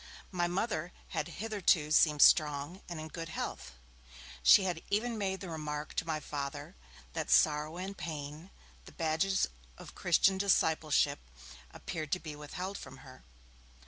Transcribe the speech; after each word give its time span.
My 0.31 0.47
Mother 0.47 0.93
had 1.09 1.27
hitherto 1.27 1.91
seemed 1.91 2.23
strong 2.23 2.81
and 2.89 2.99
in 2.99 3.07
good 3.07 3.29
health; 3.29 3.73
she 4.41 4.63
had 4.63 4.81
even 4.89 5.15
made 5.15 5.41
the 5.41 5.49
remark 5.51 5.93
to 5.93 6.07
my 6.07 6.19
Father, 6.19 6.75
that 7.13 7.29
'sorrow 7.29 7.77
and 7.77 7.95
pain, 7.95 8.49
the 8.85 8.93
badges 8.93 9.47
of 9.77 9.93
Christian 9.93 10.39
discipleship', 10.39 11.29
appeared 11.69 12.11
to 12.13 12.19
be 12.19 12.35
withheld 12.35 12.79
from 12.79 12.97
her. 13.05 13.25